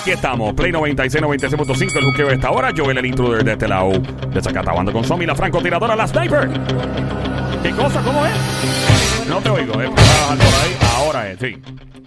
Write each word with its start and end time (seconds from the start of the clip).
Aquí 0.00 0.12
estamos, 0.12 0.54
Play 0.54 0.72
96, 0.72 1.22
96.5, 1.22 1.96
el 1.98 2.04
juqueo 2.06 2.28
de 2.28 2.34
esta 2.34 2.50
hora. 2.50 2.72
Joel, 2.74 2.96
el 2.96 3.04
intruder 3.04 3.44
de 3.44 3.52
este 3.52 3.68
lado. 3.68 3.92
De 4.32 4.40
Zacatabando 4.40 4.90
con 4.94 5.04
Somi, 5.04 5.26
la 5.26 5.34
francotiradora, 5.34 5.94
la 5.94 6.06
sniper. 6.06 6.48
¿Qué 7.62 7.70
cosa? 7.72 8.00
¿Cómo 8.00 8.24
es? 8.24 8.32
No 9.28 9.40
te 9.42 9.50
oigo, 9.50 9.78
eh. 9.82 9.90
Ahora 10.96 11.30
es, 11.30 11.38
sí. 11.38 11.58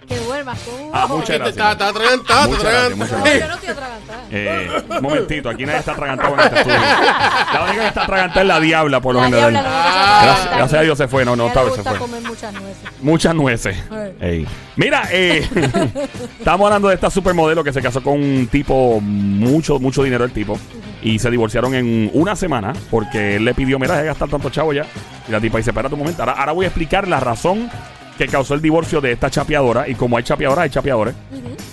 Que 0.08 0.18
duermas 0.18 0.58
con 0.60 0.80
un 0.86 0.90
Ah, 0.92 1.06
muchas 1.08 1.28
gracias. 1.38 1.48
está 1.48 1.70
atragantado, 1.70 2.48
Muchas 2.48 2.64
está 2.64 2.70
gracias, 2.70 3.12
atragantado. 3.12 3.18
muchas 3.18 3.18
No, 3.18 3.40
yo 3.40 3.48
no 3.48 3.54
estoy 3.54 3.68
atragantada. 3.70 4.20
Eh, 4.30 4.82
un 4.96 5.02
momentito, 5.02 5.48
aquí 5.48 5.64
nadie 5.66 5.78
está 5.78 5.92
atragantado 5.92 6.34
en 6.34 6.40
este 6.40 6.56
estudio. 6.58 6.78
La 6.78 7.64
única 7.64 7.80
que 7.82 7.88
está 7.88 8.02
atragantada 8.02 8.40
es 8.42 8.46
la 8.48 8.60
diabla, 8.60 9.00
por 9.00 9.14
lo 9.14 9.20
La 9.20 9.26
general. 9.26 9.50
diabla 9.52 9.70
lo 9.70 10.50
que 10.50 10.56
Gracias, 10.56 10.80
a 10.80 10.82
Dios 10.82 10.98
se 10.98 11.08
fue, 11.08 11.24
no, 11.24 11.36
no, 11.36 11.44
A 11.44 11.46
ella 11.46 11.52
esta 11.52 11.60
le 11.60 11.66
vez 11.66 11.74
se 11.74 11.80
gusta 11.82 11.90
fue. 11.90 11.98
comer 12.00 12.22
muchas 12.22 12.52
nueces. 12.52 12.76
Muchas 13.00 13.34
nueces. 13.34 13.76
Ey. 14.20 14.46
Mira, 14.76 15.02
eh, 15.10 15.48
estamos 16.38 16.66
hablando 16.66 16.88
de 16.88 16.94
esta 16.94 17.10
supermodelo 17.10 17.62
que 17.64 17.72
se 17.72 17.80
casó 17.82 18.02
con 18.02 18.14
un 18.14 18.46
tipo, 18.50 19.00
mucho, 19.00 19.78
mucho 19.78 20.02
dinero 20.02 20.24
el 20.24 20.32
tipo, 20.32 20.58
y 21.02 21.18
se 21.18 21.30
divorciaron 21.30 21.74
en 21.74 22.10
una 22.14 22.34
semana 22.36 22.72
porque 22.90 23.36
él 23.36 23.44
le 23.44 23.54
pidió, 23.54 23.78
mira, 23.78 23.96
de 23.96 24.06
gastar 24.06 24.28
tanto 24.28 24.50
chavo 24.50 24.72
ya. 24.72 24.86
Y 25.28 25.32
la 25.32 25.40
tipa 25.40 25.58
dice, 25.58 25.70
espérate 25.70 25.94
un 25.94 26.00
momento, 26.00 26.22
ahora, 26.22 26.32
ahora 26.32 26.52
voy 26.52 26.64
a 26.64 26.68
explicar 26.68 27.06
la 27.08 27.20
razón 27.20 27.70
que 28.18 28.26
causó 28.28 28.54
el 28.54 28.62
divorcio 28.62 29.00
de 29.00 29.12
esta 29.12 29.30
chapeadora, 29.30 29.88
y 29.88 29.94
como 29.94 30.16
hay 30.16 30.22
chapeadoras, 30.22 30.64
hay 30.64 30.70
chapeadores. 30.70 31.14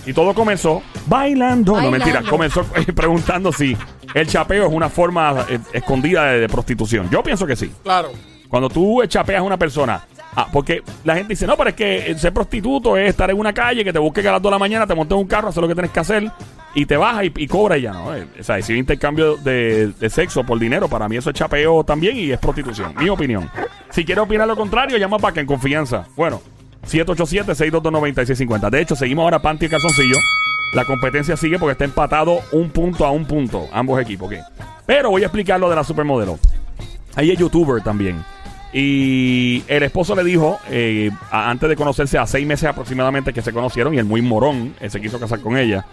Y 0.06 0.12
todo 0.12 0.34
comenzó 0.34 0.82
bailando. 1.06 1.72
No, 1.72 1.76
Bailando. 1.82 1.98
mentira. 1.98 2.22
Comenzó 2.28 2.66
eh, 2.74 2.92
preguntando 2.92 3.52
si 3.52 3.76
el 4.14 4.26
chapeo 4.26 4.66
es 4.66 4.72
una 4.72 4.88
forma 4.88 5.46
eh, 5.48 5.58
escondida 5.72 6.24
de, 6.32 6.40
de 6.40 6.48
prostitución. 6.48 7.08
Yo 7.10 7.22
pienso 7.22 7.46
que 7.46 7.54
sí. 7.56 7.70
Claro. 7.82 8.10
Cuando 8.48 8.68
tú 8.68 9.00
chapeas 9.06 9.40
a 9.40 9.42
una 9.42 9.56
persona, 9.56 10.04
ah, 10.36 10.46
porque 10.52 10.82
la 11.04 11.14
gente 11.14 11.30
dice, 11.30 11.46
no, 11.46 11.56
pero 11.56 11.70
es 11.70 11.76
que 11.76 12.10
eh, 12.10 12.18
ser 12.18 12.32
prostituto 12.34 12.96
es 12.98 13.08
estar 13.10 13.30
en 13.30 13.38
una 13.38 13.52
calle, 13.54 13.82
que 13.84 13.92
te 13.92 13.98
busque 13.98 14.20
a 14.20 14.32
las 14.32 14.42
2 14.42 14.50
de 14.50 14.54
la 14.54 14.58
mañana, 14.58 14.86
te 14.86 14.94
montes 14.94 15.14
en 15.16 15.20
un 15.22 15.26
carro, 15.28 15.48
haces 15.48 15.62
lo 15.62 15.68
que 15.68 15.74
tienes 15.74 15.90
que 15.90 16.00
hacer 16.00 16.30
y 16.74 16.84
te 16.84 16.96
baja 16.96 17.24
y, 17.24 17.32
y 17.36 17.46
cobra 17.46 17.78
y 17.78 17.82
ya, 17.82 17.92
¿no? 17.92 18.08
O 18.08 18.42
sea, 18.42 18.60
si 18.60 18.72
hay 18.74 18.78
intercambio 18.78 19.36
de, 19.36 19.88
de 19.98 20.10
sexo 20.10 20.44
por 20.44 20.58
dinero, 20.58 20.88
para 20.88 21.08
mí 21.08 21.16
eso 21.16 21.30
es 21.30 21.36
chapeo 21.36 21.82
también 21.84 22.16
y 22.18 22.30
es 22.30 22.38
prostitución. 22.38 22.94
Mi 22.98 23.08
opinión. 23.08 23.48
Si 23.92 24.04
quieres 24.04 24.24
opinar 24.24 24.48
lo 24.48 24.56
contrario, 24.56 24.96
llama 24.96 25.18
para 25.18 25.34
que 25.34 25.40
en 25.40 25.46
confianza. 25.46 26.06
Bueno, 26.16 26.40
787-622-9650. 26.88 28.70
De 28.70 28.80
hecho, 28.80 28.96
seguimos 28.96 29.24
ahora 29.24 29.40
Panty 29.40 29.66
y 29.66 29.68
Calzoncillo. 29.68 30.16
La 30.72 30.86
competencia 30.86 31.36
sigue 31.36 31.58
porque 31.58 31.72
está 31.72 31.84
empatado 31.84 32.40
un 32.52 32.70
punto 32.70 33.04
a 33.04 33.10
un 33.10 33.26
punto, 33.26 33.68
ambos 33.72 34.00
equipos. 34.00 34.32
Pero 34.86 35.10
voy 35.10 35.22
a 35.22 35.26
explicar 35.26 35.60
lo 35.60 35.68
de 35.68 35.76
la 35.76 35.84
supermodelo. 35.84 36.38
Ahí 37.14 37.30
es 37.30 37.38
youtuber 37.38 37.82
también. 37.82 38.24
Y 38.72 39.62
el 39.68 39.82
esposo 39.82 40.14
le 40.14 40.24
dijo, 40.24 40.58
eh, 40.70 41.10
antes 41.30 41.68
de 41.68 41.76
conocerse, 41.76 42.16
a 42.16 42.26
seis 42.26 42.46
meses 42.46 42.70
aproximadamente 42.70 43.34
que 43.34 43.42
se 43.42 43.52
conocieron, 43.52 43.92
y 43.92 43.98
el 43.98 44.06
muy 44.06 44.22
morón 44.22 44.74
se 44.88 44.98
quiso 44.98 45.20
casar 45.20 45.40
con 45.40 45.58
ella. 45.58 45.84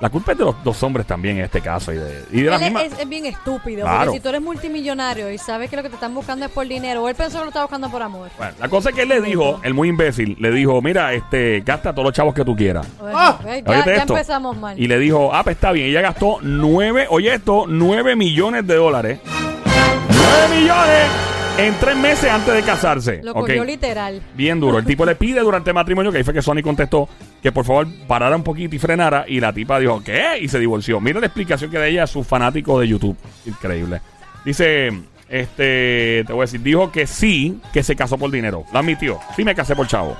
La 0.00 0.10
culpa 0.10 0.32
es 0.32 0.38
de 0.38 0.44
los 0.44 0.62
dos 0.64 0.82
hombres 0.82 1.06
también 1.06 1.38
en 1.38 1.44
este 1.44 1.60
caso. 1.60 1.92
Y 1.92 1.96
de, 1.96 2.24
y 2.32 2.42
de 2.42 2.50
la 2.50 2.56
Él 2.56 2.62
es- 2.62 2.68
misma. 2.72 2.82
es, 2.82 2.98
es 2.98 3.08
bien 3.08 3.26
estúpido. 3.26 3.82
Claro. 3.82 4.04
Porque 4.06 4.18
si 4.18 4.22
tú 4.22 4.28
eres 4.28 4.42
multimillonario 4.42 5.30
y 5.30 5.38
sabes 5.38 5.70
que 5.70 5.76
lo 5.76 5.82
que 5.82 5.88
te 5.88 5.94
están 5.94 6.12
buscando 6.14 6.44
es 6.46 6.50
por 6.52 6.66
dinero, 6.66 7.02
o 7.02 7.08
él 7.08 7.14
pensó 7.14 7.38
que 7.38 7.44
lo 7.44 7.48
estaba 7.48 7.66
buscando 7.66 7.88
por 7.90 8.02
amor. 8.02 8.28
Bueno, 8.36 8.52
la 8.58 8.68
cosa 8.68 8.90
es 8.90 8.94
que 8.94 9.02
él 9.02 9.08
le 9.08 9.20
dijo, 9.20 9.60
el 9.62 9.72
muy 9.72 9.88
imbécil, 9.88 10.36
le 10.40 10.50
dijo, 10.50 10.80
mira, 10.82 11.12
este, 11.14 11.60
gasta 11.64 11.92
todos 11.92 12.04
los 12.06 12.12
chavos 12.14 12.34
que 12.34 12.44
tú 12.44 12.54
quieras. 12.54 12.86
Bueno, 13.00 13.16
Ah. 13.18 13.38
¿ves? 13.44 13.62
ya, 13.66 13.84
ya 13.84 13.92
esto. 13.94 14.12
empezamos 14.14 14.56
mal. 14.56 14.78
Y 14.78 14.86
le 14.88 14.98
dijo, 14.98 15.30
ah, 15.32 15.42
pues 15.44 15.56
está 15.56 15.72
bien. 15.72 15.88
Ella 15.88 16.00
gastó 16.02 16.38
nueve, 16.42 17.06
oye 17.08 17.32
esto, 17.34 17.64
nueve 17.68 18.16
millones 18.16 18.66
de 18.66 18.74
dólares. 18.74 19.20
¡Nueve 19.24 20.60
millones! 20.60 21.33
En 21.56 21.72
tres 21.78 21.96
meses 21.96 22.28
antes 22.28 22.52
de 22.52 22.62
casarse. 22.62 23.20
Lo 23.22 23.32
cogió 23.32 23.64
literal. 23.64 24.20
Bien 24.34 24.58
duro. 24.58 24.78
El 24.78 24.84
tipo 24.84 25.06
le 25.06 25.14
pide 25.16 25.40
durante 25.40 25.70
el 25.70 25.74
matrimonio, 25.74 26.10
que 26.10 26.18
ahí 26.18 26.24
fue 26.24 26.34
que 26.34 26.42
Sony 26.42 26.62
contestó, 26.62 27.08
que 27.40 27.52
por 27.52 27.64
favor 27.64 27.86
parara 28.08 28.34
un 28.34 28.42
poquito 28.42 28.74
y 28.74 28.78
frenara. 28.80 29.24
Y 29.28 29.38
la 29.38 29.52
tipa 29.52 29.78
dijo, 29.78 30.02
¿qué? 30.02 30.38
Y 30.40 30.48
se 30.48 30.58
divorció. 30.58 31.00
Mira 31.00 31.20
la 31.20 31.26
explicación 31.26 31.70
que 31.70 31.78
da 31.78 31.86
ella 31.86 32.02
a 32.02 32.06
su 32.08 32.24
fanático 32.24 32.80
de 32.80 32.88
YouTube. 32.88 33.16
Increíble. 33.46 34.00
Dice, 34.44 34.88
este, 35.28 36.24
te 36.26 36.32
voy 36.32 36.40
a 36.40 36.46
decir, 36.46 36.60
dijo 36.60 36.90
que 36.90 37.06
sí, 37.06 37.60
que 37.72 37.84
se 37.84 37.94
casó 37.94 38.18
por 38.18 38.32
dinero. 38.32 38.64
Lo 38.72 38.80
admitió. 38.80 39.20
Sí 39.36 39.44
me 39.44 39.54
casé 39.54 39.76
por 39.76 39.86
chavo. 39.86 40.16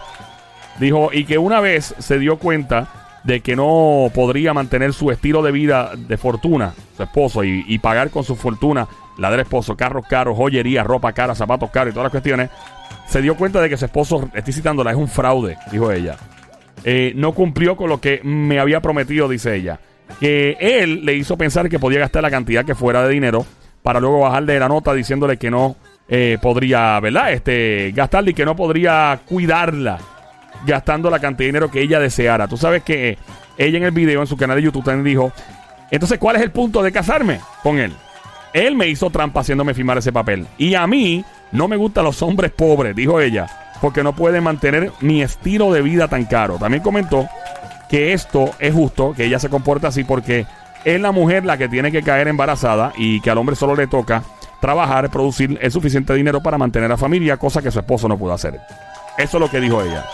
Dijo, 0.78 1.10
y 1.12 1.24
que 1.24 1.36
una 1.36 1.58
vez 1.58 1.96
se 1.98 2.20
dio 2.20 2.38
cuenta 2.38 3.20
de 3.24 3.40
que 3.40 3.56
no 3.56 4.08
podría 4.14 4.54
mantener 4.54 4.92
su 4.92 5.10
estilo 5.10 5.42
de 5.42 5.50
vida 5.50 5.92
de 5.96 6.16
fortuna, 6.16 6.74
su 6.96 7.02
esposo, 7.02 7.42
y, 7.42 7.64
y 7.66 7.78
pagar 7.78 8.10
con 8.10 8.22
su 8.22 8.36
fortuna, 8.36 8.86
la 9.18 9.34
esposo, 9.40 9.76
carros 9.76 10.06
caros, 10.06 10.36
joyería, 10.36 10.82
ropa 10.82 11.12
cara, 11.12 11.34
zapatos 11.34 11.70
caros 11.70 11.92
y 11.92 11.94
todas 11.94 12.06
las 12.06 12.10
cuestiones, 12.10 12.50
se 13.06 13.22
dio 13.22 13.36
cuenta 13.36 13.60
de 13.60 13.68
que 13.68 13.76
su 13.76 13.84
esposo, 13.84 14.28
estoy 14.34 14.52
citándola, 14.52 14.90
es 14.90 14.96
un 14.96 15.08
fraude, 15.08 15.56
dijo 15.70 15.90
ella. 15.92 16.16
Eh, 16.84 17.12
no 17.16 17.32
cumplió 17.32 17.76
con 17.76 17.88
lo 17.88 18.00
que 18.00 18.20
me 18.22 18.58
había 18.58 18.80
prometido, 18.80 19.28
dice 19.28 19.54
ella. 19.54 19.80
Que 20.20 20.56
él 20.60 21.04
le 21.04 21.14
hizo 21.14 21.36
pensar 21.36 21.68
que 21.68 21.78
podía 21.78 22.00
gastar 22.00 22.22
la 22.22 22.30
cantidad 22.30 22.64
que 22.64 22.74
fuera 22.74 23.02
de 23.06 23.14
dinero 23.14 23.46
para 23.82 24.00
luego 24.00 24.20
bajarle 24.20 24.58
la 24.58 24.68
nota 24.68 24.92
diciéndole 24.92 25.36
que 25.36 25.50
no 25.50 25.76
eh, 26.08 26.38
podría, 26.40 27.00
¿verdad? 27.00 27.32
Este, 27.32 27.92
gastarla 27.94 28.30
y 28.30 28.34
que 28.34 28.44
no 28.44 28.54
podría 28.54 29.20
cuidarla 29.24 29.98
gastando 30.66 31.10
la 31.10 31.18
cantidad 31.18 31.46
de 31.46 31.52
dinero 31.52 31.70
que 31.70 31.80
ella 31.80 32.00
deseara. 32.00 32.48
Tú 32.48 32.56
sabes 32.56 32.82
que 32.82 33.18
ella 33.56 33.78
en 33.78 33.84
el 33.84 33.90
video, 33.92 34.20
en 34.20 34.26
su 34.26 34.36
canal 34.36 34.56
de 34.56 34.62
YouTube, 34.62 34.84
también 34.84 35.04
dijo, 35.04 35.32
entonces, 35.90 36.18
¿cuál 36.18 36.36
es 36.36 36.42
el 36.42 36.50
punto 36.50 36.82
de 36.82 36.92
casarme 36.92 37.40
con 37.62 37.78
él? 37.78 37.92
Él 38.54 38.76
me 38.76 38.86
hizo 38.86 39.10
trampa 39.10 39.40
haciéndome 39.40 39.74
firmar 39.74 39.98
ese 39.98 40.12
papel. 40.12 40.46
Y 40.56 40.74
a 40.74 40.86
mí 40.86 41.24
no 41.50 41.66
me 41.66 41.76
gustan 41.76 42.04
los 42.04 42.22
hombres 42.22 42.52
pobres, 42.52 42.94
dijo 42.94 43.20
ella, 43.20 43.48
porque 43.82 44.04
no 44.04 44.14
pueden 44.14 44.44
mantener 44.44 44.92
mi 45.00 45.22
estilo 45.22 45.72
de 45.72 45.82
vida 45.82 46.06
tan 46.06 46.24
caro. 46.24 46.56
También 46.56 46.82
comentó 46.82 47.28
que 47.90 48.12
esto 48.12 48.52
es 48.60 48.72
justo, 48.72 49.12
que 49.12 49.24
ella 49.24 49.40
se 49.40 49.48
comporta 49.48 49.88
así 49.88 50.04
porque 50.04 50.46
es 50.84 51.00
la 51.00 51.10
mujer 51.10 51.44
la 51.44 51.58
que 51.58 51.68
tiene 51.68 51.90
que 51.90 52.02
caer 52.02 52.28
embarazada 52.28 52.92
y 52.96 53.20
que 53.20 53.30
al 53.30 53.38
hombre 53.38 53.56
solo 53.56 53.74
le 53.74 53.88
toca 53.88 54.22
trabajar, 54.60 55.10
producir 55.10 55.58
el 55.60 55.72
suficiente 55.72 56.14
dinero 56.14 56.40
para 56.40 56.56
mantener 56.56 56.86
a 56.86 56.94
la 56.94 56.96
familia, 56.96 57.36
cosa 57.36 57.60
que 57.60 57.72
su 57.72 57.80
esposo 57.80 58.08
no 58.08 58.16
pudo 58.16 58.34
hacer. 58.34 58.60
Eso 59.18 59.36
es 59.36 59.40
lo 59.40 59.50
que 59.50 59.60
dijo 59.60 59.82
ella. 59.82 60.06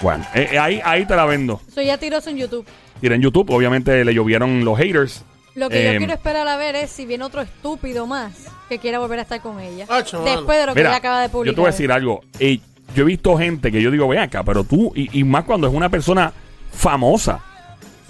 Bueno, 0.00 0.24
eh, 0.34 0.48
eh, 0.52 0.58
ahí, 0.58 0.80
ahí 0.84 1.04
te 1.04 1.14
la 1.14 1.26
vendo. 1.26 1.60
Eso 1.68 1.82
ya 1.82 1.98
tiró 1.98 2.16
eso 2.16 2.30
en 2.30 2.38
YouTube. 2.38 2.66
Tira 3.00 3.14
en 3.14 3.20
YouTube, 3.20 3.50
obviamente 3.50 4.04
le 4.04 4.14
llovieron 4.14 4.64
los 4.64 4.78
haters. 4.78 5.22
Lo 5.54 5.68
que 5.68 5.88
Eh, 5.88 5.92
yo 5.92 5.98
quiero 5.98 6.12
esperar 6.12 6.48
a 6.48 6.56
ver 6.56 6.74
es 6.76 6.90
si 6.90 7.06
viene 7.06 7.24
otro 7.24 7.40
estúpido 7.40 8.06
más 8.06 8.32
que 8.68 8.78
quiera 8.78 8.98
volver 8.98 9.20
a 9.20 9.22
estar 9.22 9.40
con 9.40 9.60
ella. 9.60 9.86
Acho, 9.88 10.18
mano. 10.20 10.30
después 10.36 10.58
de 10.58 10.66
lo 10.66 10.74
que 10.74 10.80
ella 10.80 10.96
acaba 10.96 11.20
de 11.20 11.28
publicar. 11.28 11.52
yo 11.52 11.54
te 11.54 11.60
voy 11.60 11.68
a 11.68 11.70
decir 11.72 11.92
algo. 11.92 12.22
Eh, 12.40 12.58
yo 12.94 13.02
he 13.02 13.06
visto 13.06 13.36
gente 13.38 13.70
que 13.72 13.80
yo 13.80 13.90
digo, 13.90 14.08
ven 14.08 14.18
acá, 14.20 14.42
pero 14.42 14.64
tú, 14.64 14.92
y, 14.96 15.18
y 15.18 15.24
más 15.24 15.44
cuando 15.44 15.66
es 15.68 15.72
una 15.74 15.88
persona 15.88 16.32
famosa. 16.72 17.40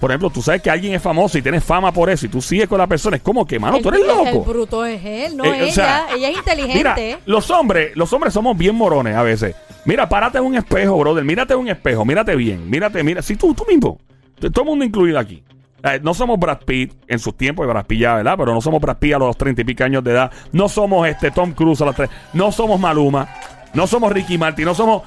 Por 0.01 0.11
ejemplo, 0.11 0.29
tú 0.29 0.43
sabes 0.43 0.61
que 0.61 0.69
alguien 0.71 0.93
es 0.95 1.01
famoso 1.01 1.39
y 1.39 1.43
tienes 1.43 1.65
fama 1.65 1.93
por 1.93 2.11
eso 2.11 2.27
y 2.27 2.29
tú 2.29 2.43
sigues 2.43 2.69
con 2.69 2.79
la 2.79 2.87
persona. 2.87 3.17
Es 3.17 3.23
como 3.23 3.47
que, 3.47 3.59
mano, 3.59 3.77
El- 3.77 3.83
tú 3.83 3.89
eres 3.91 4.01
El 4.03 4.07
loco. 4.09 4.45
bruto 4.45 4.85
es 4.85 5.03
él, 5.05 5.37
no 5.37 5.45
Eh, 5.45 5.51
o 5.51 5.55
ella. 5.55 5.73
sea, 5.73 6.07
ella 6.15 6.29
es 6.31 6.37
inteligente. 6.37 6.77
Mira, 6.79 7.19
los 7.27 7.49
hombres, 7.51 7.93
los 7.97 8.13
hombres 8.13 8.35
somos 8.35 8.57
bien 8.59 8.75
morones 8.75 9.15
a 9.17 9.23
veces. 9.23 9.55
Mira, 9.87 10.09
párate 10.09 10.39
en 10.39 10.45
un 10.45 10.57
espejo, 10.57 10.99
brother. 10.99 11.25
Mírate 11.25 11.55
en 11.55 11.61
un 11.61 11.69
espejo, 11.69 12.05
mírate 12.05 12.35
bien. 12.37 12.69
Mírate, 12.69 13.03
mira. 13.03 13.23
Si 13.23 13.37
tú, 13.37 13.55
tú 13.55 13.65
mismo. 13.67 13.99
T- 14.41 14.51
Todo 14.51 14.65
el 14.65 14.71
mundo 14.71 14.85
incluido 14.85 15.19
aquí. 15.19 15.43
Eh, 15.85 16.01
no 16.03 16.15
somos 16.15 16.39
Brad 16.39 16.59
Pitt 16.65 16.93
en 17.07 17.19
sus 17.19 17.37
tiempos, 17.37 17.67
Brad 17.67 17.85
Pitt 17.85 18.01
ya, 18.01 18.15
¿verdad? 18.15 18.35
Pero 18.39 18.55
no 18.55 18.61
somos 18.61 18.81
Brad 18.81 18.97
Pitt 18.97 19.15
a 19.15 19.19
los 19.19 19.37
treinta 19.37 19.61
y 19.61 19.65
pico 19.65 19.85
años 19.85 20.03
de 20.03 20.13
edad. 20.13 20.31
No 20.53 20.69
somos 20.69 21.07
este 21.07 21.31
Tom 21.31 21.53
Cruise 21.53 21.81
a 21.83 21.85
los 21.85 21.95
tres. 21.95 22.09
No 22.33 22.51
somos 22.51 22.81
Maluma. 22.81 23.29
No 23.75 23.87
somos 23.87 24.11
Ricky 24.13 24.39
Martin. 24.39 24.65
No 24.65 24.75
somos. 24.75 25.03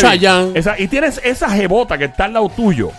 Chayanne. 0.00 0.58
Esa- 0.58 0.78
y 0.78 0.88
tienes 0.88 1.20
esa 1.24 1.48
jebota 1.50 1.96
que 1.96 2.04
está 2.04 2.24
al 2.26 2.34
lado 2.34 2.48
tuyo. 2.50 2.90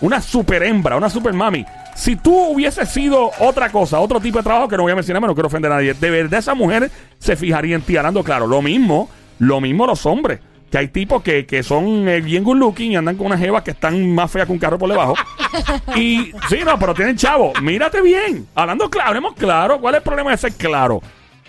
Una 0.00 0.20
super 0.20 0.62
hembra, 0.62 0.96
una 0.96 1.10
super 1.10 1.32
mami. 1.32 1.64
Si 1.94 2.16
tú 2.16 2.34
hubieses 2.52 2.88
sido 2.88 3.30
otra 3.40 3.70
cosa, 3.70 4.00
otro 4.00 4.18
tipo 4.20 4.38
de 4.38 4.44
trabajo 4.44 4.66
que 4.68 4.76
no 4.76 4.82
voy 4.84 4.92
a 4.92 4.96
mencionar, 4.96 5.22
no 5.22 5.34
quiero 5.34 5.46
ofender 5.46 5.70
a 5.70 5.76
nadie, 5.76 5.94
de 5.94 6.10
verdad 6.10 6.40
esa 6.40 6.54
mujer 6.54 6.90
se 7.18 7.36
fijaría 7.36 7.76
en 7.76 7.82
ti. 7.82 7.96
Hablando 7.96 8.24
claro, 8.24 8.46
lo 8.46 8.60
mismo, 8.62 9.08
lo 9.38 9.60
mismo 9.60 9.86
los 9.86 10.04
hombres. 10.06 10.40
Que 10.74 10.78
hay 10.78 10.88
tipos 10.88 11.22
que, 11.22 11.46
que 11.46 11.62
son 11.62 12.08
eh, 12.08 12.20
bien 12.20 12.42
good 12.42 12.56
looking 12.56 12.90
y 12.90 12.96
andan 12.96 13.14
con 13.14 13.26
unas 13.26 13.38
jevas 13.38 13.62
que 13.62 13.70
están 13.70 14.12
más 14.12 14.28
feas 14.28 14.44
que 14.44 14.52
un 14.52 14.58
carro 14.58 14.76
por 14.76 14.90
debajo. 14.90 15.14
y 15.94 16.32
sí, 16.48 16.58
no, 16.64 16.76
pero 16.80 16.92
tienen 16.92 17.16
chavo. 17.16 17.52
Mírate 17.62 18.02
bien. 18.02 18.48
Hablando 18.56 18.90
claro, 18.90 19.10
hablemos 19.10 19.34
claro. 19.34 19.78
¿Cuál 19.78 19.94
es 19.94 20.00
el 20.00 20.02
problema 20.02 20.32
de 20.32 20.36
ser 20.36 20.52
claro? 20.54 21.00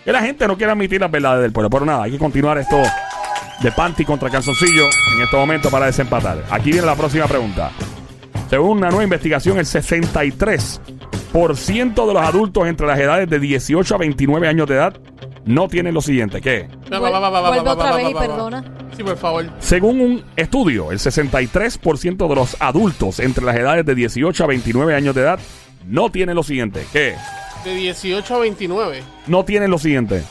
Que 0.04 0.12
la 0.12 0.22
gente 0.22 0.48
no 0.48 0.56
quiere 0.56 0.74
admitir 0.74 1.02
las 1.02 1.10
verdades 1.10 1.42
del 1.42 1.52
pueblo. 1.52 1.72
Pero 1.72 1.88
nada, 1.88 2.04
hay 2.04 2.12
que 2.12 2.20
continuar 2.20 2.60
esto 2.60 2.80
de 3.64 3.72
Panty 3.72 4.06
contra 4.06 4.30
Calzoncillo 4.30 4.84
en 5.16 5.24
este 5.24 5.36
momento 5.36 5.72
para 5.72 5.88
desempatar. 5.88 6.44
Aquí 6.52 6.72
viene 6.72 6.86
la 6.86 6.96
próxima 6.96 7.26
pregunta. 7.26 7.72
Según 8.48 8.78
una 8.78 8.90
nueva 8.90 9.06
investigación, 9.06 9.58
el 9.58 9.66
63% 9.66 12.08
de 12.08 12.14
los 12.14 12.22
adultos 12.22 12.68
entre 12.68 12.86
las 12.86 13.00
edades 13.00 13.28
de 13.28 13.40
18 13.40 13.96
a 13.96 13.98
29 13.98 14.48
años 14.48 14.68
de 14.68 14.76
edad 14.76 14.96
no 15.46 15.68
tienen 15.68 15.96
lo 15.96 16.02
siguiente. 16.02 16.42
¿Qué? 16.42 16.68
Vuelve 16.90 17.70
otra 17.70 17.96
vez 17.96 18.10
y 18.10 18.14
perdona. 18.14 18.64
Sí, 18.96 19.04
por 19.04 19.18
favor. 19.18 19.46
Según 19.60 20.00
un 20.00 20.24
estudio, 20.36 20.92
el 20.92 21.00
63% 21.00 22.28
de 22.30 22.36
los 22.36 22.56
adultos 22.62 23.20
entre 23.20 23.44
las 23.44 23.56
edades 23.56 23.86
de 23.86 23.96
18 23.96 24.44
a 24.44 24.48
29 24.48 24.96
años 24.96 25.16
de 25.16 25.22
edad 25.22 25.40
no 25.86 26.10
tienen 26.12 26.36
lo 26.36 26.44
siguiente. 26.44 26.86
¿Qué? 26.94 27.16
De 27.64 27.74
18 27.76 28.36
a 28.36 28.40
29. 28.40 29.04
No 29.28 29.44
tienen 29.44 29.72
lo 29.72 29.80
siguiente. 29.80 30.24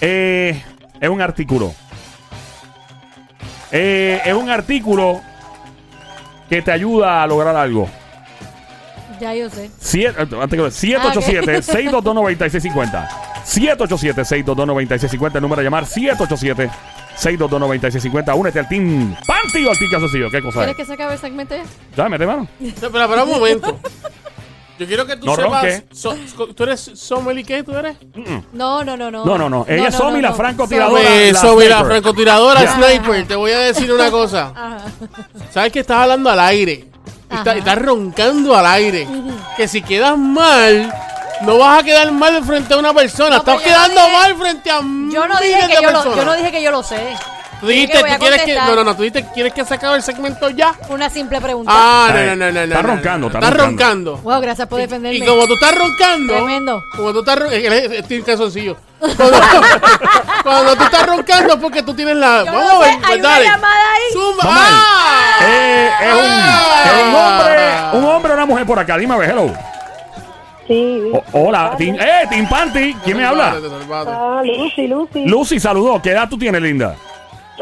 Eh, 0.00 0.62
es 1.00 1.08
un 1.08 1.20
artículo. 1.20 1.74
Eh, 3.72 4.20
es 4.24 4.34
un 4.34 4.48
artículo 4.48 5.20
que 6.48 6.62
te 6.62 6.70
ayuda 6.72 7.22
a 7.22 7.26
lograr 7.26 7.56
algo. 7.56 7.88
Ya 9.20 9.34
yo 9.34 9.50
sé. 9.50 9.68
Siete- 9.80 10.22
eh, 10.22 10.26
antes 10.40 10.60
que- 10.60 10.70
787-622-9650. 10.70 13.08
787-622-9650. 13.48 15.36
El 15.36 15.42
número 15.42 15.60
a 15.60 15.64
llamar 15.64 15.84
787-622-9650. 15.86 18.36
Únete 18.36 18.58
al 18.60 18.68
Team 18.68 19.16
Panty 19.26 19.64
o 19.66 19.70
al 19.70 19.78
Team 19.78 19.90
Casocillo. 19.90 20.30
¿Qué 20.30 20.40
cosa 20.42 20.58
¿Quieres 20.58 20.72
es? 20.72 20.76
que 20.76 20.84
se 20.84 20.92
acabe 20.94 21.14
el 21.14 21.18
segmento 21.18 21.56
ya? 21.56 21.64
Ya, 21.96 22.08
mete 22.08 22.26
mano. 22.26 22.46
No, 22.60 22.68
Espera, 22.68 23.04
espera 23.04 23.24
un 23.24 23.30
momento. 23.30 23.78
Yo 24.78 24.86
quiero 24.86 25.04
que 25.06 25.16
tú 25.16 25.26
No 25.26 25.34
sepas. 25.34 25.62
ronque. 25.64 25.84
so- 25.92 26.14
¿Tú 26.54 26.62
eres 26.62 26.80
Someli 26.94 27.42
qué? 27.42 27.64
¿Tú 27.64 27.74
eres? 27.74 27.96
No, 28.52 28.84
no, 28.84 28.96
no, 28.96 29.10
no. 29.10 29.24
No, 29.24 29.36
no, 29.36 29.50
no. 29.50 29.66
Ella 29.68 29.88
es 29.88 29.94
Somi, 29.96 30.22
la 30.22 30.32
francotiradora. 30.32 31.02
Somi, 31.02 31.32
la 31.32 31.40
Somi, 31.40 31.64
la 31.64 31.70
sniper. 31.78 31.86
francotiradora 31.86 32.62
Ya. 32.62 32.76
sniper. 32.76 33.26
Te 33.26 33.34
voy 33.34 33.50
a 33.50 33.58
decir 33.58 33.90
una 33.92 34.08
cosa. 34.12 34.48
Ajá. 34.54 34.78
Sabes 35.50 35.72
que 35.72 35.80
estás 35.80 35.96
hablando 35.98 36.30
al 36.30 36.38
aire. 36.38 36.84
Y 37.30 37.34
está- 37.34 37.50
Ajá. 37.50 37.58
estás 37.58 37.78
roncando 37.82 38.56
al 38.56 38.66
aire. 38.66 39.08
Que 39.56 39.66
si 39.66 39.82
quedas 39.82 40.16
mal, 40.16 40.94
no 41.42 41.58
vas 41.58 41.80
a 41.80 41.82
quedar 41.82 42.10
mal 42.12 42.42
frente 42.44 42.74
a 42.74 42.76
una 42.76 42.92
persona. 42.94 43.30
No, 43.30 43.36
estás 43.38 43.56
no 43.56 43.62
quedando 43.62 44.00
dije- 44.00 44.12
mal 44.12 44.36
frente 44.36 44.70
a 44.70 44.80
Yo 44.80 44.82
no 44.84 45.10
miles 45.10 45.40
dije 45.42 45.60
que 45.60 45.66
de 45.68 45.74
yo 45.74 45.80
lo, 45.82 45.92
personas. 45.92 46.16
yo 46.18 46.24
no 46.24 46.34
dije 46.34 46.50
que 46.50 46.62
yo 46.62 46.70
lo 46.70 46.82
sé. 46.82 47.16
Tú 47.60 47.66
dijiste, 47.66 48.04
que 48.04 48.12
tú 48.12 48.18
quieres 48.20 48.42
que. 48.42 48.54
No, 48.54 48.76
no, 48.76 48.84
no. 48.84 48.94
Tú 48.94 49.02
dijiste, 49.02 49.28
¿quieres 49.34 49.52
que 49.52 49.64
se 49.64 49.74
acabe 49.74 49.96
el 49.96 50.02
segmento 50.04 50.48
ya? 50.50 50.74
Una 50.90 51.10
simple 51.10 51.40
pregunta. 51.40 51.72
Ah, 51.74 52.06
Está 52.08 52.20
no, 52.20 52.36
no, 52.36 52.46
no, 52.46 52.52
no. 52.52 52.60
Está 52.62 52.82
no, 52.82 52.88
roncando, 52.88 53.18
no. 53.18 53.26
está 53.26 53.38
Estás 53.38 53.50
roncando. 53.66 54.10
roncando. 54.12 54.30
Wow, 54.30 54.40
gracias 54.40 54.68
por 54.68 54.78
defenderme. 54.78 55.18
Y 55.18 55.26
como 55.26 55.44
tú 55.48 55.54
estás 55.54 55.74
roncando. 55.74 56.34
Tremendo. 56.34 56.84
Como 56.96 57.12
tú 57.12 57.18
estás 57.18 57.36
roncando. 57.36 57.68
Estoy 57.74 58.16
en 58.18 58.22
calzoncillo. 58.22 58.76
Cuando, 59.00 59.40
cuando 60.44 60.76
tú 60.76 60.84
estás 60.84 61.06
roncando 61.06 61.54
es 61.54 61.60
porque 61.60 61.82
tú 61.82 61.94
tienes 61.94 62.14
la. 62.16 62.44
Yo 62.44 62.52
Vamos 62.52 62.64
no 62.64 62.76
a 62.76 62.78
ver, 62.78 62.96
pues 62.98 63.10
hay 63.10 63.18
una 63.20 63.28
dale. 63.28 63.44
llamada 63.44 63.74
ahí. 63.94 64.12
Zumba. 64.12 64.44
Vamos 64.44 64.60
ahí. 64.62 64.72
¡Ah! 64.72 65.38
Eh, 65.42 65.90
es, 66.00 66.14
un, 66.14 67.00
es 67.00 67.08
un 67.08 67.14
hombre, 67.14 67.98
un 67.98 68.04
hombre 68.04 68.32
o 68.32 68.34
una 68.36 68.46
mujer 68.46 68.66
por 68.66 68.78
acá. 68.78 68.96
Dime, 68.96 69.14
a 69.14 69.18
ver, 69.18 69.30
hello. 69.30 69.52
Sí. 70.68 71.10
O- 71.12 71.24
hola, 71.48 71.74
Team, 71.78 71.96
eh, 71.96 72.26
Team 72.28 72.48
Panty. 72.48 72.94
¿Quién 73.02 73.16
me 73.16 73.24
habla? 73.24 73.54
Salvate. 73.60 74.10
Ah, 74.14 74.42
Lucy, 74.44 74.86
Lucy. 74.86 75.24
Lucy, 75.26 75.58
saludó. 75.58 76.00
¿Qué 76.00 76.10
edad 76.10 76.28
tú 76.28 76.38
tienes, 76.38 76.60
linda? 76.62 76.94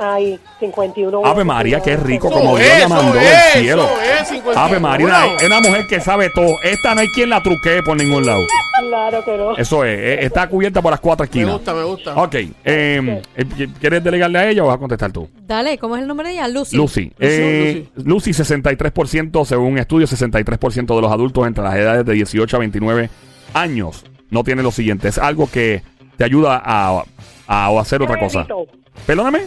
Ay, 0.00 0.38
51. 0.60 1.24
Ave 1.24 1.44
María, 1.44 1.80
qué 1.80 1.96
rico, 1.96 2.30
como 2.30 2.56
Dios 2.56 2.68
la 2.80 2.88
mandó 2.88 3.12
del 3.14 3.24
cielo. 3.54 3.84
eso 3.84 4.00
es, 4.22 4.28
51. 4.28 4.60
Ave 4.60 4.80
María, 4.80 5.06
una- 5.06 5.26
es 5.36 5.42
una 5.46 5.60
mujer 5.60 5.86
que 5.86 6.00
sabe 6.00 6.30
todo. 6.34 6.56
Esta 6.62 6.94
no 6.94 7.00
hay 7.00 7.08
quien 7.08 7.30
la 7.30 7.42
truquee 7.42 7.82
por 7.84 7.96
ningún 7.96 8.26
lado. 8.26 8.42
Claro 8.88 9.24
que 9.24 9.36
no. 9.36 9.56
Eso 9.56 9.84
es, 9.84 9.98
eh, 9.98 10.18
está 10.24 10.48
cubierta 10.48 10.82
por 10.82 10.90
las 10.90 11.00
cuatro 11.00 11.24
Me 11.24 11.26
esquinas. 11.28 11.52
gusta, 11.54 11.72
me 11.74 11.82
gusta. 11.84 12.14
Ok, 12.14 12.34
eh, 12.34 12.50
eh, 12.64 13.68
¿quieres 13.80 14.04
delegarle 14.04 14.38
a 14.38 14.48
ella 14.50 14.64
o 14.64 14.66
vas 14.66 14.76
a 14.76 14.78
contestar 14.78 15.10
tú? 15.12 15.28
Dale, 15.46 15.78
¿cómo 15.78 15.96
es 15.96 16.02
el 16.02 16.08
nombre 16.08 16.28
de 16.28 16.34
ella? 16.34 16.48
Lucy. 16.48 16.76
Lucy. 16.76 17.12
Eh, 17.18 17.88
Lucy, 18.04 18.32
63%, 18.34 19.44
según 19.46 19.72
un 19.72 19.78
estudio, 19.78 20.06
63% 20.06 20.94
de 20.94 21.00
los 21.02 21.10
adultos 21.10 21.46
entre 21.46 21.64
las 21.64 21.74
edades 21.74 22.04
de 22.04 22.12
18 22.12 22.56
a 22.56 22.60
29 22.60 23.08
años 23.54 24.04
no 24.30 24.44
tienen 24.44 24.64
lo 24.64 24.70
siguiente. 24.72 25.08
Es 25.08 25.18
algo 25.18 25.48
que 25.50 25.82
te 26.18 26.24
ayuda 26.24 26.60
a, 26.62 27.02
a 27.46 27.80
hacer 27.80 28.02
otra 28.02 28.18
cosa. 28.18 28.44
Crédito. 28.44 28.66
Perdóname. 29.06 29.40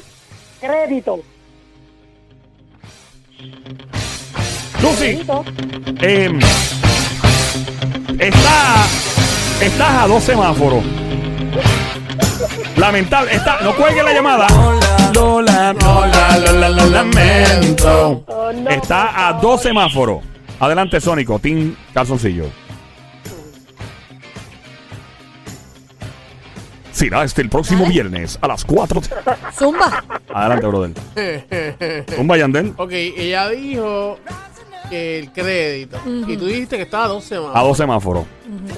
Crédito. 0.59 1.19
Lucy, 4.81 5.19
eh, 6.01 6.39
está, 8.19 8.85
estás 9.61 10.03
a 10.03 10.07
dos 10.07 10.23
semáforos. 10.23 10.83
Lamentable. 12.77 13.33
Está, 13.33 13.59
no 13.61 13.75
cuelgue 13.75 14.03
la 14.03 14.13
llamada. 14.13 14.47
Lola, 15.13 15.73
Lola, 15.73 16.37
Lola, 16.37 16.69
lo 16.69 16.85
lamento. 16.87 18.23
Oh, 18.27 18.51
no, 18.53 18.69
Está 18.69 19.27
a 19.27 19.33
dos 19.33 19.61
semáforos. 19.61 20.23
Adelante, 20.59 21.01
Sónico. 21.01 21.39
Team 21.39 21.75
Calzoncillo. 21.93 22.45
Será 26.99 27.23
este 27.23 27.41
el 27.41 27.47
próximo 27.47 27.85
viernes 27.87 28.37
a 28.41 28.47
las 28.49 28.65
4. 28.65 29.01
Zumba. 29.53 30.03
Adelante, 30.33 30.67
brother. 30.67 30.91
Un 32.17 32.27
Bayandel 32.27 32.73
ok, 32.75 32.91
ella 32.91 33.47
dijo 33.47 34.19
el 34.91 35.31
crédito. 35.31 35.97
Y 36.27 36.37
tú 36.37 36.45
dijiste 36.45 36.77
que 36.77 36.83
estaba 36.83 37.05
a 37.05 37.07
12 37.09 37.39
más. 37.39 37.55
a 37.55 37.61
dos 37.61 37.77
semáforos. 37.77 38.23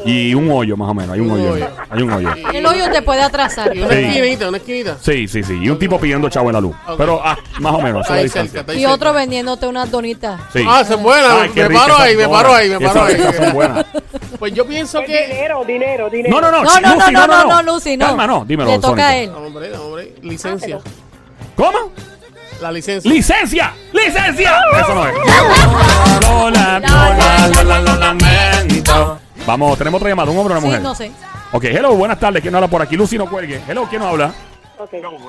Y 0.05 0.33
un 0.33 0.51
hoyo, 0.51 0.75
más 0.75 0.89
o 0.89 0.93
menos. 0.93 1.13
Hay 1.13 1.19
un 1.21 1.31
Un 1.31 1.39
hoyo. 1.39 1.53
hoyo. 1.53 1.67
Hay 1.89 2.01
un 2.01 2.11
hoyo. 2.11 2.29
El 2.53 2.65
hoyo 2.65 2.91
te 2.91 3.01
puede 3.01 3.21
atrasar. 3.21 3.75
Y 3.75 3.81
una 3.81 3.89
Sí. 3.95 4.03
esquinita, 4.03 4.47
una 4.49 4.57
esquinita. 4.57 4.97
Sí, 5.01 5.27
sí, 5.27 5.43
sí. 5.43 5.59
Y 5.61 5.69
un 5.69 5.79
tipo 5.79 5.99
pidiendo 5.99 6.27
chavo 6.29 6.49
en 6.49 6.53
la 6.53 6.61
luz. 6.61 6.75
Pero 6.97 7.21
ah, 7.23 7.37
más 7.59 7.73
o 7.73 7.81
menos. 7.81 8.09
Ahí 8.09 8.27
cerca, 8.27 8.65
ahí 8.67 8.77
Y 8.77 8.81
cerca. 8.81 8.93
otro 8.93 9.13
vendiéndote 9.13 9.67
unas 9.67 9.89
donitas. 9.89 10.41
Sí. 10.53 10.63
Ah, 10.67 10.83
son 10.83 11.01
buenas. 11.03 11.31
Ay, 11.41 11.51
me 11.55 11.69
paro 11.69 11.97
ahí, 11.97 12.15
me 12.17 12.27
paro 12.27 12.53
ahí, 12.53 12.69
me 12.69 12.79
paro 12.79 13.07
esas 13.07 13.35
son 13.35 13.45
ahí. 13.45 13.51
buenas. 13.53 13.85
Pues 14.39 14.55
yo 14.55 14.65
pienso 14.65 14.97
Pues 14.97 15.07
que. 15.11 15.27
dinero, 15.27 15.63
dinero, 15.63 16.09
dinero. 16.09 16.41
No, 16.41 16.41
no, 16.41 16.51
no. 16.51 16.63
No, 16.63 16.79
no, 16.81 16.95
Lucy, 16.95 17.11
no, 17.11 17.27
no, 17.27 17.45
no, 17.45 17.61
Lucy, 17.61 17.95
no. 17.97 18.05
Calma, 18.07 18.25
no. 18.25 18.43
Dímelo, 18.43 18.71
Le 18.71 18.79
toca 18.79 19.09
a 19.09 19.15
él. 19.17 19.29
Hombre, 19.29 19.77
hombre, 19.77 20.15
licencia. 20.23 20.79
¿Cómo? 21.55 21.91
La 22.61 22.71
licencia. 22.71 23.11
¡Licencia! 23.11 23.73
¡Licencia! 23.91 24.51
Eso 24.79 24.93
no 24.93 25.07
es. 25.07 25.13
Lola, 26.21 26.79
Lola, 26.79 27.47
Lola, 27.55 27.79
lo 27.81 27.95
lamento. 27.95 29.19
Vamos, 29.47 29.77
tenemos 29.77 29.99
otra 29.99 30.09
llamada, 30.09 30.29
un 30.31 30.37
hombre 30.37 30.53
o 30.53 30.57
una 30.57 30.61
Sí, 30.61 30.67
mujer. 30.67 30.81
no 30.81 30.95
sé. 30.95 31.11
Ok, 31.53 31.63
hello, 31.65 31.95
buenas 31.95 32.19
tardes. 32.19 32.41
¿Quién 32.41 32.51
nos 32.51 32.59
habla 32.59 32.69
por 32.69 32.81
aquí? 32.81 32.95
Lucy, 32.95 33.17
no 33.17 33.27
cuelgue. 33.29 33.59
Hello, 33.67 33.87
¿quién 33.89 34.01
nos 34.01 34.11
habla? 34.11 34.31
Ok. 34.77 34.89
Hello, 34.93 35.09
¿Quién 35.19 35.23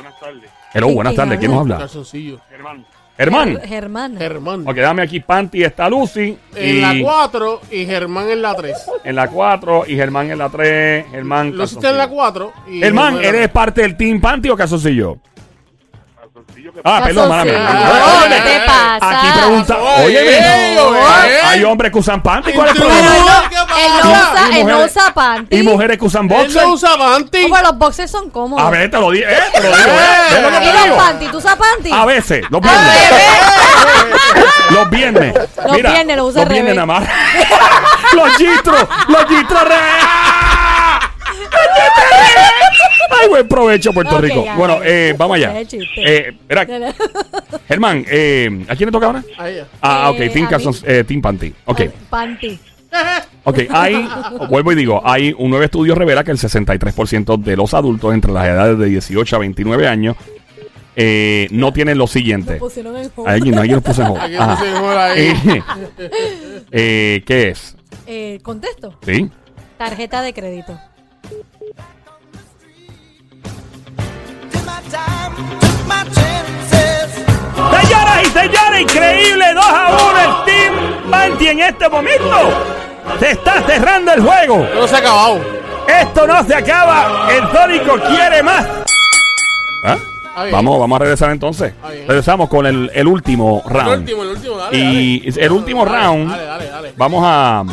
buenas 0.95 1.15
tardes. 1.17 1.39
¿Quién 1.39 1.51
nos 1.51 1.61
habla? 1.61 1.79
Calzoncillo. 1.79 2.39
Hermán. 2.51 2.85
Germán. 3.17 4.17
Germán. 4.19 4.69
Ok, 4.69 4.77
dame 4.77 5.03
aquí 5.03 5.21
Panty, 5.21 5.63
está 5.65 5.89
Lucy. 5.89 6.37
En 6.55 6.77
y 6.77 6.81
la 6.81 6.95
4 7.01 7.61
y 7.71 7.87
Germán 7.87 8.31
en 8.31 8.43
la 8.43 8.55
3. 8.55 8.77
En 9.05 9.17
la 9.17 9.29
4 9.29 9.85
y 9.87 9.97
Germán 9.97 10.31
en 10.31 10.39
la 10.39 10.49
3. 10.49 11.07
Germán. 11.11 11.57
Lucy 11.57 11.77
está 11.77 11.91
en 11.91 11.99
la 11.99 12.09
4. 12.09 12.53
y 12.69 12.79
Germán, 12.81 13.17
en 13.17 13.23
la 13.23 13.29
¿eres 13.29 13.49
parte 13.51 13.83
del 13.83 13.97
Team 13.97 14.21
Panty 14.21 14.49
o 14.51 14.57
Calzoncillo? 14.57 15.19
Ah, 16.85 17.03
perdón, 17.05 17.29
mala 17.29 17.45
mía. 17.45 17.55
Calzoncillo. 17.55 18.19
Óyeme, 18.23 18.37
¿Qué 18.37 18.51
te 18.51 18.61
pasa? 18.67 19.11
Aquí 19.21 19.39
pregunta. 19.39 19.77
Oye, 20.05 21.41
hay 21.45 21.65
hombres 21.65 21.93
que 21.93 21.99
usan 21.99 22.23
panty. 22.23 22.53
¿Cuál 22.53 22.69
es 22.69 22.75
el 22.75 22.81
problema? 22.81 23.11
¿Qué 23.51 23.57
Él 23.87 23.93
no 24.03 24.11
usa, 24.11 24.59
él 24.59 24.67
no 24.67 24.79
usa 24.85 25.15
panty. 25.15 25.57
Y 25.59 25.63
mujeres 25.63 25.99
que 25.99 26.05
usan 26.05 26.23
Él 26.23 26.29
boxer. 26.29 26.63
no 26.63 26.73
usa 26.73 26.97
panty. 26.97 27.43
Como 27.43 27.59
los 27.61 27.79
boxers 27.79 28.11
son 28.11 28.31
cómodos. 28.31 28.65
A 28.67 28.71
ver, 28.71 28.91
te 28.91 28.99
lo 28.99 29.11
digo, 29.11 29.27
eh, 29.29 29.39
te 29.53 29.61
lo 29.61 29.77
digo, 29.77 29.91
eh. 29.91 30.03
Eh, 30.31 30.33
¿Ves 30.35 30.43
lo 30.43 30.49
que 30.51 30.57
¿Y 30.57 30.61
te 30.69 30.73
los 30.73 30.85
digo? 30.85 30.97
panty? 30.97 31.27
¿Tú 31.29 31.39
usas 31.39 31.57
panty? 31.57 31.93
A 31.93 32.05
veces, 32.07 32.45
los 32.51 32.61
viernes. 32.61 33.23
Los 34.71 34.91
viernes. 34.91 35.35
Los 35.67 35.77
viernes 35.77 36.17
lo 36.17 36.25
usa 36.27 36.41
Los 36.41 36.49
viernes 36.49 36.75
nada 36.75 36.87
más. 36.87 37.05
los 38.13 38.37
gistros, 38.37 38.89
los 39.09 39.27
gistros. 39.27 39.63
¡Ah! 39.71 41.01
Los 41.33 41.39
gistros 41.39 42.82
buen 43.33 43.49
provecho, 43.49 43.93
Puerto 43.93 44.17
Ok, 44.17 44.23
Rico. 44.23 44.45
ya, 44.45 44.57
bueno, 44.57 44.79
ya. 44.83 44.89
eh, 44.89 45.15
vamos 45.17 45.37
allá. 45.37 45.53
Ya 45.55 45.61
es 45.63 45.69
chiste. 45.69 45.87
Eh, 45.97 46.29
espera, 46.29 46.67
Germán, 47.69 48.05
eh, 48.09 48.65
¿a 48.69 48.77
quién 48.77 48.89
le 48.89 48.93
toca 48.93 49.07
ahora? 49.07 49.25
A 49.39 49.49
ella. 49.49 49.67
Ah, 49.81 50.11
ok, 50.11 50.21
Eh, 50.21 50.29
Team, 50.31 50.49
mí. 50.51 50.73
eh, 50.85 51.05
team 51.05 51.21
Panty. 51.23 51.55
Ok. 51.67 51.81
Panty. 52.11 52.59
Ok, 53.45 53.59
hay, 53.71 54.07
vuelvo 54.51 54.71
y 54.71 54.75
digo, 54.77 55.01
hay 55.03 55.35
un 55.37 55.49
nuevo 55.51 55.65
estudio 55.65 55.95
revela 55.97 56.23
que 56.23 56.31
el 56.31 56.37
63% 56.39 57.43
de 57.43 57.57
los 57.57 57.73
adultos 57.75 58.13
entre 58.15 58.31
las 58.33 58.47
edades 58.47 58.79
de 58.79 58.87
18 58.87 59.35
a 59.35 59.39
29 59.41 59.89
años 59.89 60.15
eh, 60.95 61.49
no 61.51 61.73
tienen 61.73 61.97
lo 61.99 62.07
siguiente. 62.07 62.57
Pusieron 62.57 62.95
en. 62.97 63.11
Alguien, 63.27 63.59
alguien 63.59 63.77
lo 63.77 63.81
puso 63.83 64.03
en 64.03 64.09
hold. 64.09 64.21
Eh, 65.17 65.63
eh, 66.71 67.23
¿Qué 67.27 67.49
es? 67.49 67.77
Eh, 68.07 68.39
contesto. 68.43 68.97
¿Sí? 69.05 69.29
Tarjeta 69.79 70.23
de 70.23 70.33
crédito. 70.35 70.79
Señoras 77.81 78.23
y 78.23 78.27
señores, 78.27 78.81
increíble 78.83 79.45
2 79.55 79.65
a 79.65 79.91
1 80.11 80.21
el 80.21 80.45
Team 80.45 81.11
Panty 81.11 81.49
en 81.49 81.61
este 81.61 81.89
momento. 81.89 82.37
Se 83.19 83.31
está 83.33 83.63
cerrando 83.63 84.13
el 84.13 84.23
juego. 84.23 84.67
No 84.75 84.87
se 84.87 84.97
ha 84.97 84.99
acabado. 84.99 85.41
Esto 85.89 86.27
no 86.27 86.45
se 86.45 86.55
acaba. 86.55 87.29
El 87.31 87.49
Sónico 87.51 87.95
quiere 88.09 88.43
más. 88.43 88.67
¿Ah? 89.85 89.97
Vamos, 90.51 90.79
vamos 90.81 90.97
a 90.97 90.99
regresar 91.01 91.31
entonces. 91.31 91.75
Regresamos 92.09 92.49
con 92.49 92.65
el, 92.67 92.91
el 92.95 93.07
último 93.07 93.63
El 93.67 93.71
round. 93.75 93.99
último, 94.01 94.23
el 94.23 94.29
último, 94.31 94.57
dale. 94.57 94.79
Y 94.79 95.31
dale. 95.31 95.45
el 95.47 95.53
último 95.53 95.85
Dale, 95.85 95.99
round. 95.99 96.31
Dale, 96.31 96.45
dale, 96.45 96.69
dale. 96.69 96.93
Vamos 96.97 97.23
a. 97.27 97.65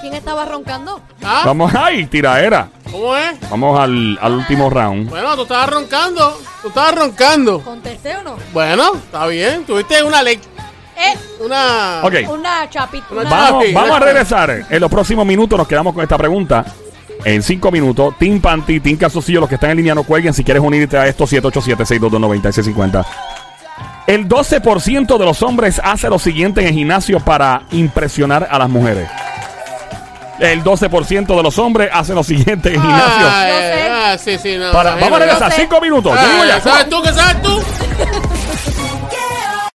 ¿Quién 0.00 0.14
estaba 0.14 0.44
roncando? 0.44 1.00
¿Ah? 1.22 1.42
Vamos 1.46 1.72
ay, 1.74 2.04
tiraera. 2.06 2.68
¿Cómo 2.94 3.16
es? 3.16 3.50
Vamos 3.50 3.80
al, 3.80 4.16
al 4.22 4.32
último 4.34 4.70
round. 4.70 5.10
Bueno, 5.10 5.34
tú 5.34 5.42
estabas 5.42 5.68
roncando. 5.68 6.40
Tú 6.62 6.68
estabas 6.68 6.94
roncando. 6.94 7.60
¿Contesté 7.60 8.16
o 8.18 8.22
no? 8.22 8.36
Bueno, 8.52 8.94
está 8.94 9.26
bien. 9.26 9.64
Tuviste 9.64 10.00
una 10.04 10.22
ley. 10.22 10.38
Eh, 10.96 11.18
Una. 11.44 12.02
Ok. 12.04 12.14
una 12.30 12.70
chapita. 12.70 13.06
Una 13.10 13.24
Vamos, 13.28 13.64
vamos 13.72 13.96
a 13.96 13.98
regresar. 13.98 14.66
En 14.70 14.80
los 14.80 14.88
próximos 14.88 15.26
minutos 15.26 15.58
nos 15.58 15.66
quedamos 15.66 15.92
con 15.92 16.04
esta 16.04 16.16
pregunta. 16.16 16.64
En 17.24 17.42
cinco 17.42 17.72
minutos, 17.72 18.14
Team 18.16 18.40
Panty, 18.40 18.78
Team 18.78 18.96
Casocillo, 18.96 19.40
los 19.40 19.48
que 19.48 19.56
están 19.56 19.70
en 19.70 19.78
línea 19.78 19.96
no 19.96 20.04
cuelguen. 20.04 20.32
Si 20.32 20.44
quieres 20.44 20.62
unirte 20.62 20.96
a 20.96 21.08
esto, 21.08 21.24
787-622-9650. 21.26 23.04
El 24.06 24.28
12% 24.28 25.18
de 25.18 25.24
los 25.24 25.42
hombres 25.42 25.80
hace 25.82 26.08
lo 26.08 26.20
siguiente 26.20 26.60
en 26.60 26.68
el 26.68 26.74
gimnasio 26.74 27.18
para 27.18 27.62
impresionar 27.72 28.46
a 28.48 28.56
las 28.58 28.68
mujeres. 28.68 29.08
El 30.38 30.64
12% 30.64 31.36
de 31.36 31.42
los 31.42 31.58
hombres 31.58 31.90
hace 31.92 32.14
lo 32.14 32.24
siguiente 32.24 32.70
en 32.70 32.74
el 32.76 32.80
gimnasio. 32.80 33.26
Ah, 33.28 33.48
eh, 33.48 33.88
ah, 33.90 34.18
sí, 34.18 34.36
sí, 34.38 34.56
no. 34.56 34.72
Para, 34.72 34.90
imagino. 34.90 35.10
vamos 35.10 35.16
a 35.16 35.24
regresar 35.24 35.52
cinco 35.52 35.80
minutos. 35.80 36.20
Yo 36.20 36.28
digo 36.28 36.44
ya. 36.44 36.60
¿Sabes 36.60 36.88
tú 36.88 37.02
qué 37.02 37.12
sabes 37.12 37.42
tú? 37.42 37.62